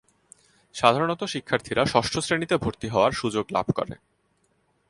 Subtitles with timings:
[0.75, 3.95] সাধারণত শিক্ষার্থীরা ষষ্ঠ শ্রেণীতে ভর্তি হওয়ার সুযোগ লাভ করে।